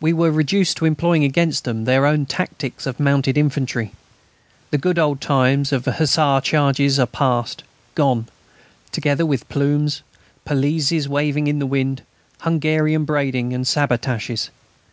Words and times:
We 0.00 0.12
were 0.12 0.30
reduced 0.30 0.76
to 0.76 0.84
employing 0.84 1.24
against 1.24 1.64
them 1.64 1.86
their 1.86 2.06
own 2.06 2.26
tactics 2.26 2.86
of 2.86 3.00
mounted 3.00 3.36
infantry. 3.36 3.90
The 4.70 4.78
good 4.78 4.96
old 4.96 5.20
times 5.20 5.72
of 5.72 5.86
hussar 5.86 6.40
charges 6.40 7.00
are 7.00 7.06
past 7.08 7.64
gone, 7.96 8.28
together 8.92 9.26
with 9.26 9.48
plumes, 9.48 10.02
pelisses 10.46 11.08
waving 11.08 11.48
in 11.48 11.58
the 11.58 11.66
wind, 11.66 12.02
Hungarian 12.42 13.04
braiding, 13.04 13.52
and 13.52 13.66
sabretaches. 13.66 14.50